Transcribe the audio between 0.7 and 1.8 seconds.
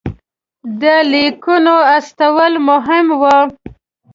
د لیکونو